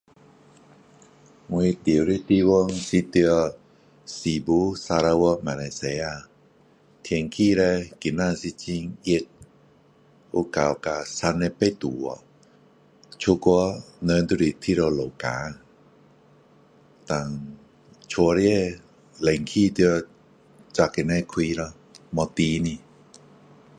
[1.51, 3.55] 我住的地方是在
[4.03, 6.27] 诗巫砂劳越马来西亚
[7.03, 9.23] 天气叻今天是很热
[10.31, 12.17] 有到达三十八度了
[13.19, 15.55] 出去人就是一直流汗
[17.05, 17.35] 然后
[18.07, 18.79] 家里
[19.19, 20.01] 冷气要一
[20.73, 21.73] 直那边开
[22.09, 22.79] 没停的